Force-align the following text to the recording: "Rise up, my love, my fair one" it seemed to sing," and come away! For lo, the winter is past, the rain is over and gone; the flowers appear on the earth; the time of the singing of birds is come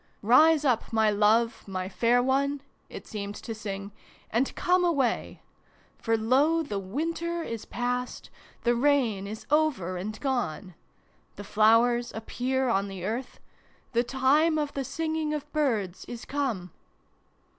"Rise 0.23 0.65
up, 0.65 0.91
my 0.91 1.11
love, 1.11 1.63
my 1.67 1.87
fair 1.87 2.23
one" 2.23 2.61
it 2.89 3.05
seemed 3.05 3.35
to 3.35 3.53
sing," 3.53 3.91
and 4.33 4.55
come 4.55 4.83
away! 4.83 5.43
For 5.99 6.17
lo, 6.17 6.63
the 6.63 6.79
winter 6.79 7.43
is 7.43 7.65
past, 7.65 8.31
the 8.63 8.73
rain 8.73 9.27
is 9.27 9.45
over 9.51 9.97
and 9.97 10.19
gone; 10.19 10.73
the 11.35 11.43
flowers 11.43 12.11
appear 12.15 12.67
on 12.67 12.87
the 12.87 13.05
earth; 13.05 13.39
the 13.93 14.03
time 14.03 14.57
of 14.57 14.73
the 14.73 14.83
singing 14.83 15.35
of 15.35 15.53
birds 15.53 16.03
is 16.05 16.25
come 16.25 16.71